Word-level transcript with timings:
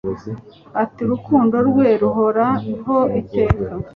iti 0.83 0.99
urukundo 1.05 1.55
rwe 1.67 1.87
ruhoraho 2.01 2.97
iteka 3.19 3.63